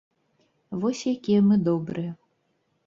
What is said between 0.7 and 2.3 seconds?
Вось якія мы добрыя!